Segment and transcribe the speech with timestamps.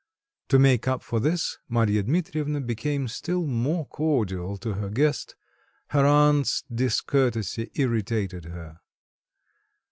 [0.49, 5.35] To make up for this, Marya Dmitrievna became still more cordial to her guest;
[5.89, 8.79] her aunt's discourtesy irritated her.